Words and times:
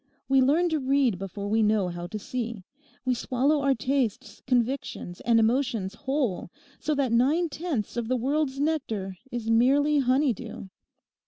We 0.27 0.41
learn 0.41 0.67
to 0.69 0.79
read 0.79 1.19
before 1.19 1.47
we 1.47 1.61
know 1.61 1.89
how 1.89 2.07
to 2.07 2.17
see; 2.17 2.63
we 3.05 3.13
swallow 3.13 3.61
our 3.61 3.75
tastes, 3.75 4.41
convictions, 4.47 5.21
and 5.21 5.39
emotions 5.39 5.93
whole; 5.93 6.49
so 6.79 6.95
that 6.95 7.11
nine 7.11 7.49
tenths 7.49 7.95
of 7.97 8.07
the 8.07 8.17
world's 8.17 8.59
nectar 8.59 9.15
is 9.31 9.51
merely 9.51 9.99
honeydew. 9.99 10.69